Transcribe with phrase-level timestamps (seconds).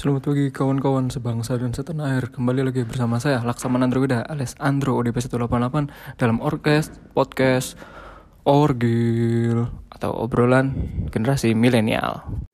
[0.00, 2.32] Selamat pagi kawan-kawan sebangsa dan setanah air.
[2.32, 7.76] Kembali lagi bersama saya Laksamana Androwida alias Andro ODP 188 Dalam Orkes Podcast
[8.48, 10.72] Orgil Atau obrolan
[11.12, 12.48] generasi milenial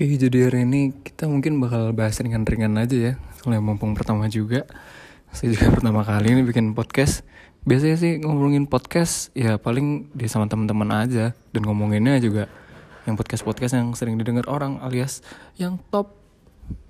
[0.00, 3.12] Oke jadi hari ini kita mungkin bakal bahas ringan-ringan aja ya.
[3.36, 4.64] Soalnya mumpung pertama juga
[5.28, 7.20] Saya juga pertama kali ini bikin podcast.
[7.68, 11.36] Biasanya sih ngomongin podcast ya paling di sama teman-teman aja.
[11.52, 12.48] Dan ngomonginnya juga
[13.04, 15.20] yang podcast-podcast yang sering didengar orang alias
[15.60, 16.16] yang top.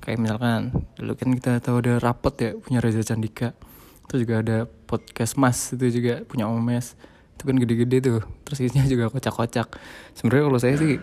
[0.06, 3.58] Kayak misalkan dulu kan kita tahu ada rapot ya punya Reza Candika.
[4.06, 6.95] Terus juga ada podcast Mas itu juga punya Om Mes
[7.40, 8.20] itu kan gede-gede tuh.
[8.44, 9.80] Terus isinya juga kocak-kocak.
[10.12, 11.00] Sebenarnya kalau saya sih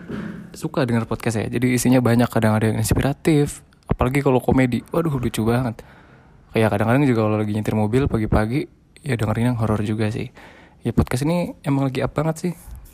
[0.54, 1.46] suka dengar podcast ya.
[1.50, 3.66] Jadi isinya banyak kadang ada yang inspiratif.
[3.90, 4.86] Apalagi kalau komedi.
[4.94, 5.82] Waduh lucu banget.
[6.54, 8.70] Kayak kadang-kadang juga kalau lagi nyetir mobil pagi-pagi
[9.02, 10.30] ya dengerin yang horor juga sih.
[10.86, 12.52] Ya podcast ini emang lagi up banget sih.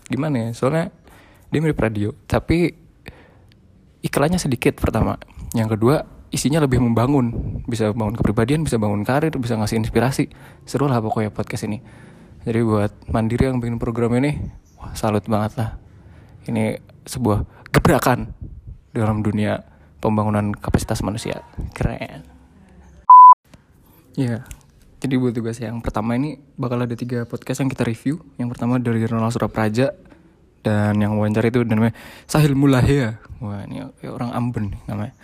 [0.09, 0.57] Gimana ya?
[0.57, 0.89] Soalnya
[1.53, 2.73] dia mirip radio tapi
[4.01, 5.21] iklannya sedikit pertama.
[5.53, 7.61] Yang kedua isinya lebih membangun.
[7.69, 10.33] Bisa bangun kepribadian bisa bangun karir bisa ngasih inspirasi.
[10.65, 11.85] Seru lah pokoknya podcast ini
[12.45, 14.37] jadi buat mandiri yang bikin program ini,
[14.77, 15.71] wah salut banget lah.
[16.45, 16.77] Ini
[17.09, 18.37] sebuah gebrakan
[18.93, 19.65] dalam dunia
[20.05, 21.41] pembangunan kapasitas manusia.
[21.73, 22.29] Keren.
[24.15, 24.45] Ya,
[25.01, 28.21] jadi buat tugas yang pertama ini bakal ada tiga podcast yang kita review.
[28.37, 29.97] Yang pertama dari Ronald Surapraja
[30.61, 31.97] dan yang wawancara itu namanya
[32.29, 33.21] Sahil Mulahya.
[33.41, 35.17] Wah ini orang Ambon nih namanya.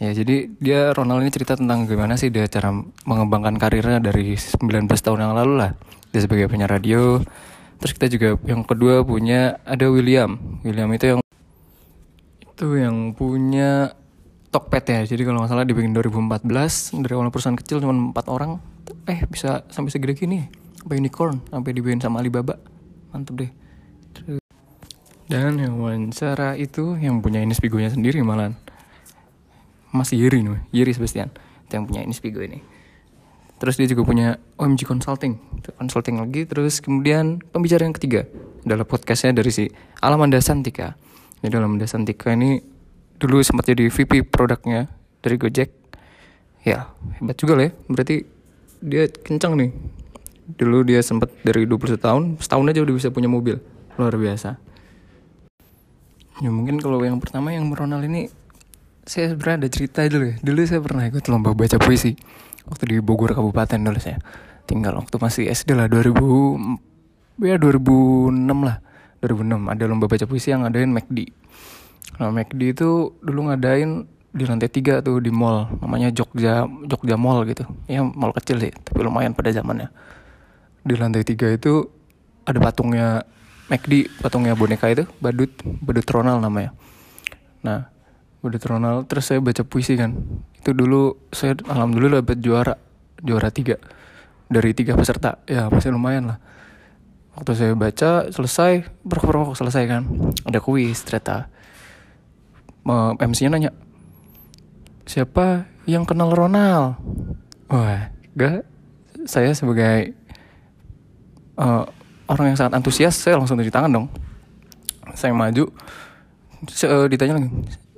[0.00, 2.72] Ya jadi dia Ronald ini cerita tentang gimana sih dia cara
[3.04, 5.72] mengembangkan karirnya dari 19 tahun yang lalu lah
[6.12, 7.24] dia sebagai penyiar radio.
[7.80, 10.38] Terus kita juga yang kedua punya ada William.
[10.62, 11.20] William itu yang
[12.46, 13.96] itu yang punya
[14.52, 15.00] Tokped ya.
[15.08, 16.44] Jadi kalau nggak salah dibikin 2014
[17.00, 18.60] dari awal perusahaan kecil cuma empat orang.
[19.08, 20.46] Eh bisa sampai segede gini.
[20.76, 22.60] Sampai unicorn sampai dibikin sama Alibaba.
[23.10, 23.50] Mantep deh.
[25.26, 28.52] Dan yang wawancara itu yang punya ini spigonya sendiri malah
[29.88, 31.32] Mas Yiri nih Yiri Sebastian.
[31.72, 32.60] Yang punya ini spigo ini
[33.62, 35.38] Terus dia juga punya OMG Consulting,
[35.78, 36.50] consulting lagi.
[36.50, 38.26] Terus kemudian pembicara yang ketiga
[38.66, 39.70] adalah podcastnya dari si
[40.02, 40.98] Alamanda Santika.
[41.46, 42.58] Jadi Alamanda Santika ini
[43.22, 44.90] dulu sempat jadi VP produknya
[45.22, 45.70] dari Gojek.
[46.66, 46.90] Ya
[47.22, 47.72] hebat juga lah ya.
[47.86, 48.26] Berarti
[48.82, 49.70] dia kencang nih.
[50.58, 53.62] Dulu dia sempat dari 21 tahun, setahun aja udah bisa punya mobil.
[53.94, 54.58] Luar biasa.
[56.42, 58.26] Ya mungkin kalau yang pertama yang Ronald ini
[59.06, 60.36] saya sebenarnya ada cerita dulu ya.
[60.42, 62.18] Dulu saya pernah ikut lomba baca puisi
[62.68, 64.18] waktu di Bogor Kabupaten dulu saya.
[64.66, 68.78] Tinggal waktu masih SD lah 2000 ya 2006 lah.
[69.22, 71.30] 2006 ada lomba baca puisi yang ngadain McD
[72.18, 75.68] nah McD itu dulu ngadain di lantai tiga tuh di mall.
[75.84, 77.68] Namanya Jogja Jogja Mall gitu.
[77.84, 79.92] Ya mall kecil sih tapi lumayan pada zamannya.
[80.82, 81.86] Di lantai tiga itu
[82.48, 83.22] ada patungnya
[83.68, 85.52] McD patungnya boneka itu badut
[85.84, 86.72] badut Ronald namanya.
[87.60, 87.92] Nah
[88.42, 90.18] badut Ronald terus saya baca puisi kan.
[90.58, 92.74] Itu dulu saya alhamdulillah dapat juara
[93.22, 93.78] juara tiga.
[94.52, 96.38] Dari tiga peserta ya masih lumayan lah.
[97.38, 100.02] Waktu saya baca selesai berapa selesai kan.
[100.44, 101.48] Ada kuis ternyata.
[103.22, 103.70] MC-nya nanya
[105.06, 106.98] siapa yang kenal Ronald?
[107.70, 108.66] Wah gak.
[109.22, 110.18] Saya sebagai
[111.54, 111.86] uh,
[112.26, 114.06] orang yang sangat antusias saya langsung cuci tangan dong.
[115.14, 115.70] Saya maju
[116.66, 117.50] saya, uh, ditanya lagi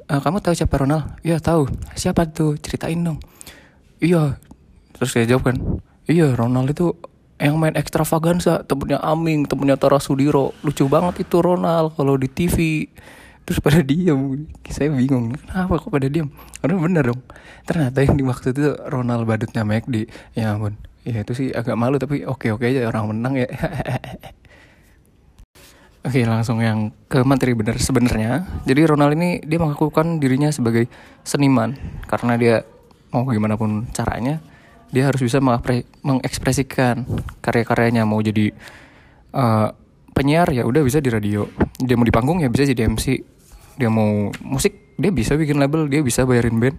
[0.08, 1.18] e, kamu tahu siapa Ronald?
[1.24, 1.68] Iya tahu.
[1.96, 2.56] Siapa tuh?
[2.60, 3.18] Ceritain dong.
[4.00, 4.40] Iya.
[4.94, 5.56] Terus saya jawab kan,
[6.06, 6.94] iya Ronald itu
[7.42, 10.54] yang main ekstravaganza, temennya Aming, temennya Tara Sudiro.
[10.62, 12.86] Lucu banget itu Ronald kalau di TV.
[13.44, 16.32] Terus pada diam, saya bingung, kenapa kok pada diam?
[16.64, 17.20] Karena bener dong,
[17.68, 20.08] ternyata yang dimaksud itu Ronald badutnya McD.
[20.32, 23.48] Ya ampun, ya itu sih agak malu tapi oke-oke aja orang menang ya.
[26.04, 28.44] Oke langsung yang ke materi benar sebenarnya.
[28.68, 30.84] Jadi Ronald ini dia mengakukan dirinya sebagai
[31.24, 31.72] seniman
[32.04, 32.56] karena dia
[33.08, 34.44] mau gimana pun caranya
[34.92, 35.40] dia harus bisa
[36.04, 37.02] mengekspresikan
[37.40, 38.52] karya-karyanya mau jadi
[39.32, 39.72] uh,
[40.14, 41.48] penyiar ya udah bisa di radio.
[41.80, 43.24] Dia mau di panggung ya bisa jadi MC.
[43.80, 46.76] Dia mau musik dia bisa bikin label dia bisa bayarin band.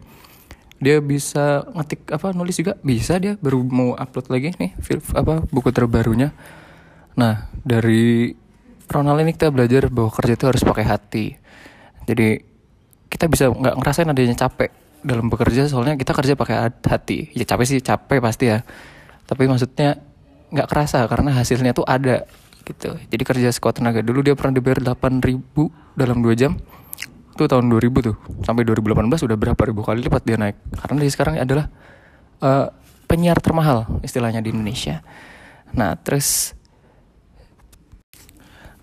[0.77, 5.41] Dia bisa ngetik apa nulis juga bisa dia baru mau upload lagi nih film apa
[5.49, 6.29] buku terbarunya.
[7.17, 8.44] Nah dari
[8.89, 11.25] Ronald ini kita belajar bahwa kerja itu harus pakai hati.
[12.05, 12.41] Jadi
[13.09, 14.69] kita bisa nggak ngerasain adanya capek
[15.05, 17.33] dalam bekerja soalnya kita kerja pakai hati.
[17.33, 18.61] Ya capek sih capek pasti ya.
[19.25, 19.97] Tapi maksudnya
[20.53, 22.29] nggak kerasa karena hasilnya tuh ada
[22.65, 22.97] gitu.
[22.97, 24.05] Jadi kerja sekuat tenaga.
[24.05, 26.53] Dulu dia pernah dibayar 8 ribu dalam 2 jam.
[27.35, 28.15] itu tahun 2000 tuh
[28.47, 31.67] sampai 2018 udah berapa ribu kali lipat dia naik karena dia sekarang adalah
[32.39, 32.71] uh,
[33.11, 35.03] penyiar termahal istilahnya di Indonesia
[35.75, 36.55] nah terus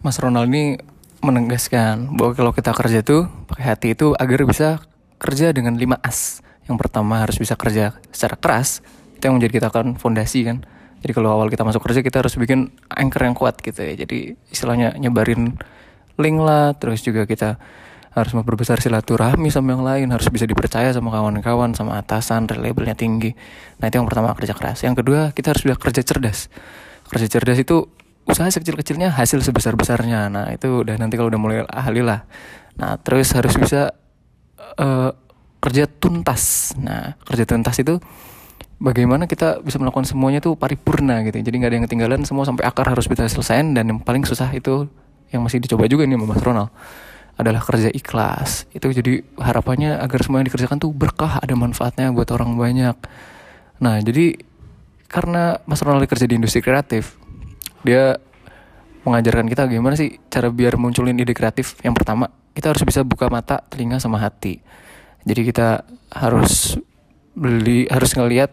[0.02, 0.82] Mas Ronald ini
[1.22, 4.82] menegaskan bahwa kalau kita kerja tuh pakai hati itu agar bisa
[5.22, 6.42] kerja dengan 5 as.
[6.66, 8.82] Yang pertama harus bisa kerja secara keras
[9.14, 10.66] itu yang menjadi kita kan fondasi kan.
[11.06, 13.94] Jadi kalau awal kita masuk kerja kita harus bikin anchor yang kuat gitu ya.
[13.94, 15.54] Jadi istilahnya nyebarin
[16.18, 17.62] link lah terus juga kita
[18.12, 23.38] harus memperbesar silaturahmi sama yang lain harus bisa dipercaya sama kawan-kawan sama atasan reliabelnya tinggi.
[23.78, 24.82] Nah itu yang pertama kerja keras.
[24.82, 26.50] Yang kedua kita harus bisa kerja cerdas.
[27.06, 27.86] Kerja cerdas itu
[28.26, 30.30] usaha sekecil-kecilnya hasil sebesar-besarnya.
[30.30, 32.24] Nah itu udah nanti kalau udah mulai ahli lah.
[32.78, 33.92] Nah terus harus bisa
[34.78, 35.10] uh,
[35.62, 36.74] kerja tuntas.
[36.78, 37.98] Nah kerja tuntas itu
[38.82, 41.38] bagaimana kita bisa melakukan semuanya tuh paripurna gitu.
[41.38, 44.50] Jadi nggak ada yang ketinggalan semua sampai akar harus bisa selesai dan yang paling susah
[44.50, 44.90] itu
[45.30, 46.74] yang masih dicoba juga nih Mas Ronald
[47.38, 48.68] adalah kerja ikhlas.
[48.74, 52.96] Itu jadi harapannya agar semua yang dikerjakan tuh berkah ada manfaatnya buat orang banyak.
[53.80, 54.36] Nah jadi
[55.08, 57.21] karena Mas Ronald kerja di industri kreatif
[57.82, 58.18] dia
[59.02, 61.78] mengajarkan kita gimana sih cara biar munculin ide kreatif.
[61.82, 64.62] Yang pertama kita harus bisa buka mata telinga sama hati.
[65.26, 66.78] Jadi kita harus
[67.32, 68.50] beli harus ngelihat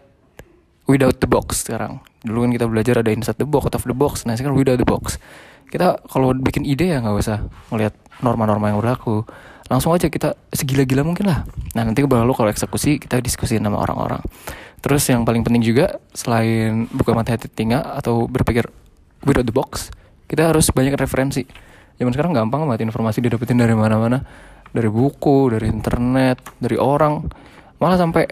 [0.90, 2.02] without the box sekarang.
[2.26, 4.26] Dulu kan kita belajar ada inside the box out of the box.
[4.26, 5.22] Nah sekarang without the box.
[5.70, 7.94] Kita kalau bikin ide ya nggak usah ngelihat
[8.26, 9.22] norma-norma yang berlaku.
[9.70, 11.46] Langsung aja kita segila-gila mungkin lah.
[11.78, 14.18] Nah nanti baru kalau eksekusi kita diskusi sama orang-orang.
[14.82, 18.66] Terus yang paling penting juga selain buka mata hati telinga atau berpikir
[19.24, 19.92] without the box
[20.30, 21.42] kita harus banyak referensi.
[21.98, 24.22] Zaman sekarang gampang banget informasi didapetin dari mana-mana.
[24.70, 27.26] Dari buku dari internet dari orang.
[27.82, 28.30] Malah sampai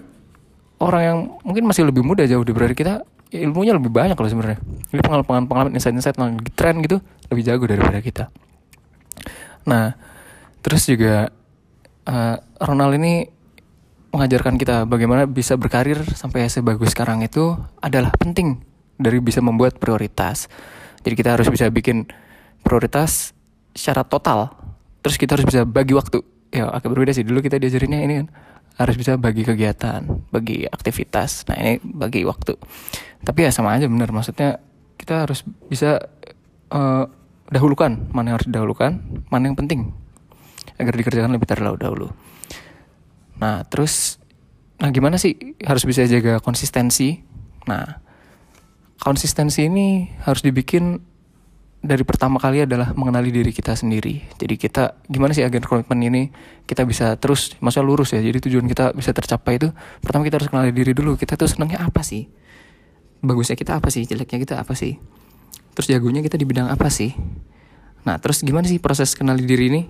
[0.79, 2.95] orang yang mungkin masih lebih muda jauh daripada kita
[3.35, 4.63] ilmunya lebih banyak loh sebenarnya.
[4.95, 6.15] Ini pengalaman pengalaman insight insight
[6.55, 7.03] tren gitu
[7.35, 8.25] lebih jago daripada kita.
[9.67, 9.99] Nah
[10.63, 11.35] terus juga
[12.07, 13.27] uh, Ronald ini
[14.15, 18.63] mengajarkan kita bagaimana bisa berkarir sampai sebagus sekarang itu adalah penting
[18.97, 20.49] dari bisa membuat prioritas
[21.03, 22.09] jadi kita harus bisa bikin
[22.63, 23.33] prioritas
[23.73, 24.51] secara total
[25.03, 28.29] terus kita harus bisa bagi waktu ya agak berbeda sih dulu kita diajarinnya ini kan
[28.79, 31.51] harus bisa bagi kegiatan, bagi aktivitas.
[31.51, 32.55] Nah ini bagi waktu.
[33.27, 34.15] Tapi ya sama aja bener.
[34.15, 34.63] Maksudnya
[34.95, 35.99] kita harus bisa
[36.71, 37.05] uh,
[37.51, 39.03] dahulukan mana yang harus didahulukan,
[39.35, 39.91] mana yang penting
[40.79, 42.09] agar dikerjakan lebih terlalu dahulu.
[43.43, 44.23] Nah terus,
[44.79, 47.19] nah gimana sih harus bisa jaga konsistensi?
[47.67, 47.99] Nah
[48.99, 51.01] konsistensi ini harus dibikin
[51.79, 54.27] dari pertama kali adalah mengenali diri kita sendiri.
[54.35, 56.23] Jadi kita gimana sih agen komitmen ini
[56.67, 58.19] kita bisa terus masa lurus ya.
[58.19, 59.71] Jadi tujuan kita bisa tercapai itu
[60.03, 61.15] pertama kita harus kenali diri dulu.
[61.15, 62.27] Kita tuh senangnya apa sih?
[63.23, 64.03] Bagusnya kita apa sih?
[64.03, 64.99] Jeleknya kita apa sih?
[65.79, 67.15] Terus jagonya kita di bidang apa sih?
[68.03, 69.83] Nah, terus gimana sih proses kenali diri ini?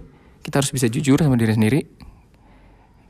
[0.45, 1.81] Kita harus bisa jujur sama diri sendiri.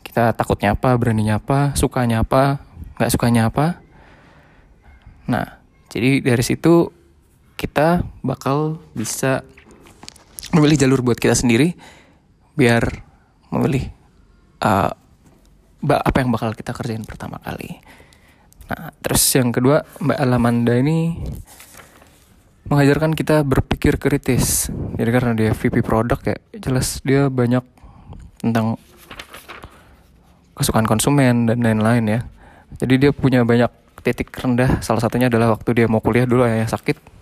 [0.07, 2.63] Kita takutnya apa, beraninya apa, sukanya apa,
[2.99, 3.83] nggak sukanya apa.
[5.27, 5.58] Nah,
[5.99, 6.95] jadi dari situ
[7.59, 9.43] kita bakal bisa
[10.55, 11.75] memilih jalur buat kita sendiri
[12.55, 12.87] biar
[13.51, 13.91] memilih
[14.63, 14.95] uh,
[15.83, 17.83] apa yang bakal kita kerjain pertama kali.
[18.71, 21.19] Nah, terus yang kedua Mbak Alamanda ini
[22.71, 24.71] mengajarkan kita berpikir kritis.
[24.95, 27.67] Jadi karena dia VP produk ya, jelas dia banyak
[28.39, 28.79] tentang
[30.55, 32.21] kesukaan konsumen dan lain-lain ya.
[32.79, 34.81] Jadi dia punya banyak titik rendah.
[34.81, 37.19] Salah satunya adalah waktu dia mau kuliah dulu ya sakit.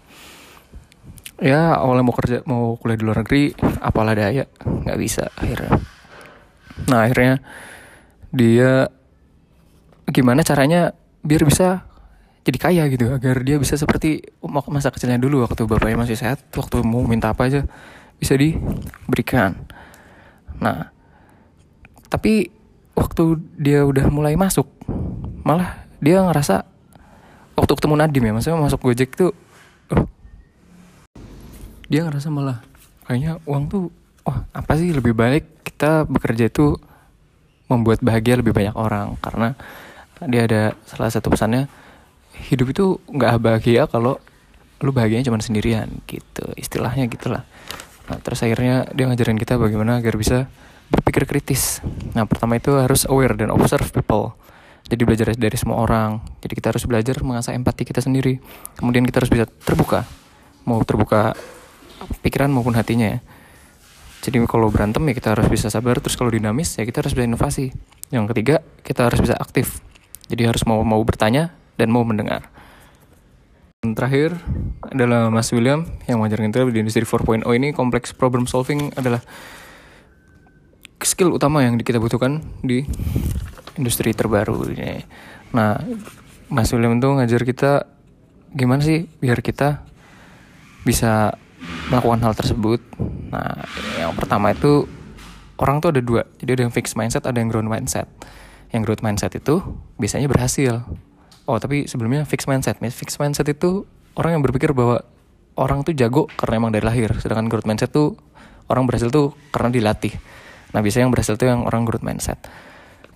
[1.36, 3.52] Ya awalnya mau kerja mau kuliah di luar negeri
[3.84, 5.76] apalah daya nggak bisa akhirnya.
[6.88, 7.44] Nah akhirnya
[8.32, 8.88] dia
[10.08, 11.84] gimana caranya biar bisa
[12.46, 14.22] jadi kaya gitu agar dia bisa seperti
[14.70, 17.66] masa kecilnya dulu waktu bapaknya masih sehat waktu mau minta apa aja
[18.16, 19.58] bisa diberikan.
[20.62, 20.88] Nah
[22.06, 22.48] tapi
[22.96, 24.70] waktu dia udah mulai masuk
[25.44, 26.64] malah dia ngerasa
[27.56, 29.32] waktu ketemu Nadim ya maksudnya masuk Gojek tuh
[29.94, 30.06] oh,
[31.88, 32.60] dia ngerasa malah
[33.06, 33.84] kayaknya uang tuh
[34.26, 36.74] wah apa sih lebih baik kita bekerja itu
[37.66, 39.18] membuat bahagia lebih banyak orang.
[39.18, 39.54] Karena
[40.26, 41.68] dia ada salah satu pesannya
[42.48, 44.16] hidup itu nggak bahagia kalau
[44.80, 46.46] lu bahagianya cuma sendirian gitu.
[46.56, 47.44] Istilahnya gitulah.
[48.06, 50.46] Nah terus akhirnya dia ngajarin kita bagaimana agar bisa
[50.88, 51.82] berpikir kritis.
[52.14, 54.32] Nah pertama itu harus aware dan observe people
[54.86, 58.38] jadi belajar dari semua orang jadi kita harus belajar mengasah empati kita sendiri
[58.78, 60.06] kemudian kita harus bisa terbuka
[60.66, 61.32] mau terbuka
[62.20, 63.20] pikiran maupun hatinya ya.
[64.26, 67.24] Jadi kalau berantem ya kita harus bisa sabar, terus kalau dinamis ya kita harus bisa
[67.30, 67.70] inovasi.
[68.10, 69.78] Yang ketiga, kita harus bisa aktif.
[70.26, 72.50] Jadi harus mau mau bertanya dan mau mendengar.
[73.86, 74.34] Dan terakhir
[74.82, 79.22] adalah Mas William yang mengajarkan kita di industri 4.0 ini kompleks problem solving adalah
[81.06, 82.82] skill utama yang kita butuhkan di
[83.76, 85.04] industri terbaru ini.
[85.52, 85.80] Nah,
[86.52, 87.88] Mas William tuh ngajar kita
[88.56, 89.84] gimana sih biar kita
[90.86, 91.34] bisa
[91.90, 92.80] melakukan hal tersebut.
[93.30, 93.66] Nah,
[93.98, 94.86] yang pertama itu
[95.58, 96.22] orang tuh ada dua.
[96.38, 98.06] Jadi ada yang fixed mindset, ada yang growth mindset.
[98.70, 99.62] Yang growth mindset itu
[99.98, 100.82] biasanya berhasil.
[101.46, 102.78] Oh, tapi sebelumnya fixed mindset.
[102.78, 103.86] Fixed mindset itu
[104.18, 105.02] orang yang berpikir bahwa
[105.58, 107.10] orang tuh jago karena emang dari lahir.
[107.18, 108.14] Sedangkan growth mindset tuh
[108.70, 110.14] orang berhasil tuh karena dilatih.
[110.74, 112.38] Nah, biasanya yang berhasil tuh yang orang growth mindset.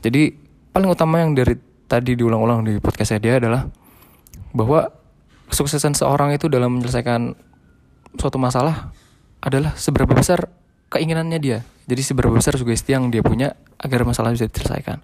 [0.00, 1.58] Jadi, paling utama yang dari
[1.90, 3.66] tadi diulang-ulang di podcast saya dia adalah
[4.54, 4.90] bahwa
[5.50, 7.34] kesuksesan seorang itu dalam menyelesaikan
[8.18, 8.94] suatu masalah
[9.42, 10.50] adalah seberapa besar
[10.90, 11.58] keinginannya dia.
[11.90, 15.02] Jadi seberapa besar sugesti yang dia punya agar masalah bisa diselesaikan.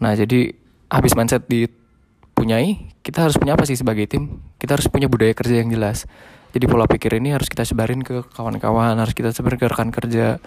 [0.00, 0.52] Nah, jadi
[0.92, 4.40] habis mindset dipunyai, kita harus punya apa sih sebagai tim?
[4.60, 6.04] Kita harus punya budaya kerja yang jelas.
[6.50, 10.42] Jadi pola pikir ini harus kita sebarin ke kawan-kawan, harus kita sebarin ke kerja.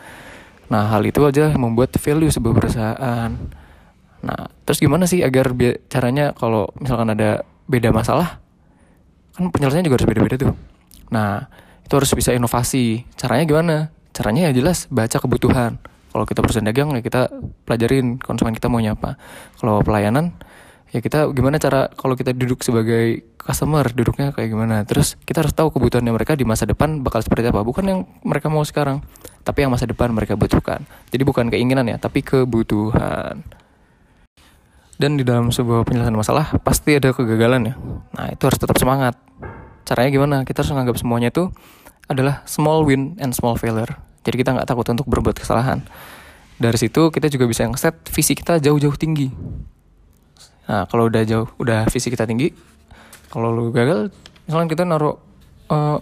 [0.68, 3.32] Nah, hal itu aja membuat value sebuah perusahaan.
[4.24, 5.52] Nah, terus gimana sih agar
[5.92, 8.40] caranya kalau misalkan ada beda masalah,
[9.36, 10.56] kan penyelesaiannya juga harus beda-beda tuh.
[11.12, 11.52] Nah,
[11.84, 13.04] itu harus bisa inovasi.
[13.20, 13.76] Caranya gimana?
[14.16, 15.78] Caranya ya jelas baca kebutuhan.
[16.14, 17.28] Kalau kita perusahaan dagang ya kita
[17.68, 19.18] pelajarin konsumen kita maunya apa.
[19.58, 20.32] Kalau pelayanan
[20.94, 24.86] ya kita gimana cara kalau kita duduk sebagai customer duduknya kayak gimana.
[24.86, 27.66] Terus kita harus tahu kebutuhannya mereka di masa depan bakal seperti apa.
[27.66, 29.02] Bukan yang mereka mau sekarang,
[29.42, 30.86] tapi yang masa depan mereka butuhkan.
[31.10, 33.63] Jadi bukan keinginan ya, tapi kebutuhan.
[35.04, 37.76] Dan di dalam sebuah penyelesaian masalah pasti ada kegagalan ya.
[38.16, 39.20] Nah itu harus tetap semangat.
[39.84, 40.36] Caranya gimana?
[40.48, 41.52] Kita harus menganggap semuanya itu
[42.08, 44.00] adalah small win and small failure.
[44.24, 45.84] Jadi kita nggak takut untuk berbuat kesalahan.
[46.56, 49.28] Dari situ kita juga bisa set visi kita jauh-jauh tinggi.
[50.72, 52.56] Nah kalau udah jauh udah visi kita tinggi
[53.28, 54.14] kalau lu gagal
[54.46, 55.18] misalnya kita naruh
[55.74, 55.98] uh,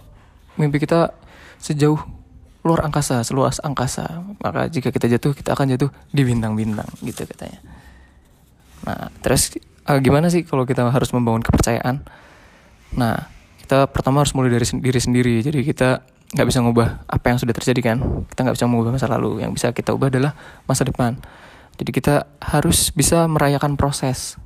[0.60, 1.16] mimpi kita
[1.56, 1.96] sejauh
[2.60, 7.58] luar angkasa seluas angkasa maka jika kita jatuh kita akan jatuh di bintang-bintang gitu katanya
[8.82, 9.54] nah terus
[9.86, 12.02] uh, gimana sih kalau kita harus membangun kepercayaan?
[12.98, 13.30] Nah
[13.62, 15.34] kita pertama harus mulai dari diri sendiri.
[15.42, 17.98] Jadi kita nggak bisa ngubah apa yang sudah terjadi kan?
[18.28, 19.42] Kita nggak bisa mengubah masa lalu.
[19.42, 20.32] Yang bisa kita ubah adalah
[20.68, 21.18] masa depan.
[21.80, 24.36] Jadi kita harus bisa merayakan proses.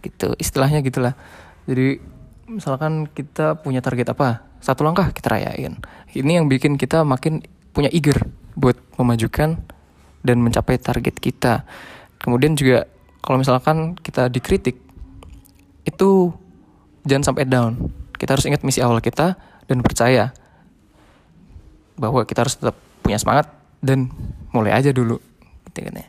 [0.00, 1.18] Gitu istilahnya gitulah.
[1.66, 1.98] Jadi
[2.46, 4.46] misalkan kita punya target apa?
[4.62, 5.78] Satu langkah kita rayain.
[6.14, 7.42] Ini yang bikin kita makin
[7.74, 8.24] punya eager
[8.56, 9.60] buat memajukan
[10.24, 11.68] dan mencapai target kita.
[12.16, 12.88] Kemudian juga
[13.26, 14.78] kalau misalkan kita dikritik
[15.82, 16.30] itu
[17.02, 20.32] jangan sampai down kita harus ingat misi awal kita dan percaya
[21.98, 23.50] bahwa kita harus tetap punya semangat
[23.84, 24.08] dan
[24.52, 25.20] mulai aja dulu
[25.68, 26.08] gitu kan ya.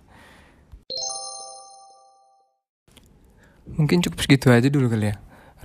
[3.77, 5.15] Mungkin cukup segitu aja dulu kali ya.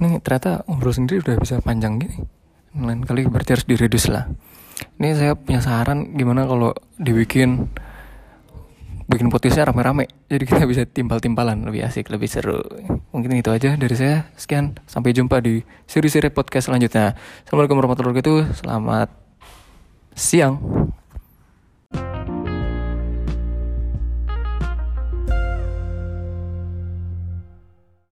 [0.02, 2.26] Ini ternyata ngobrol sendiri udah bisa panjang gini.
[2.74, 4.26] Lain kali berarti harus diredus lah.
[4.98, 7.70] Ini saya punya saran gimana kalau dibikin
[9.10, 10.06] bikin podcastnya rame-rame.
[10.30, 12.62] Jadi kita bisa timpal-timpalan lebih asik lebih seru.
[13.10, 14.30] Mungkin itu aja dari saya.
[14.38, 17.18] Sekian sampai jumpa di seri-seri podcast selanjutnya.
[17.44, 18.40] Assalamualaikum warahmatullahi wabarakatuh.
[18.62, 19.08] Selamat
[20.14, 20.60] siang